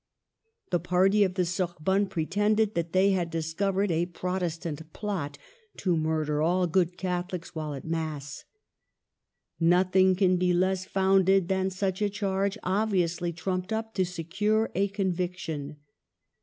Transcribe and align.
The 0.71 0.79
party 0.79 1.23
of 1.23 1.35
the 1.35 1.45
Sorbonne 1.45 2.07
pre 2.07 2.25
tended 2.25 2.73
that 2.73 2.91
they 2.91 3.11
had 3.11 3.29
discovered 3.29 3.91
a 3.91 4.07
Protestant 4.07 4.91
plot 4.93 5.37
to 5.77 5.95
murder 5.95 6.41
all 6.41 6.65
good 6.65 6.97
Catholics 6.97 7.53
while 7.53 7.75
at 7.75 7.85
Mass. 7.85 8.45
Nothing 9.59 10.15
can 10.15 10.37
be 10.37 10.53
less 10.55 10.85
founded 10.85 11.49
than 11.49 11.69
such 11.69 12.01
a 12.01 12.09
charge, 12.09 12.57
obviously 12.63 13.31
trumped 13.31 13.71
up 13.71 13.93
to 13.93 14.03
secure 14.03 14.71
a 14.73 14.87
conviction. 14.87 15.77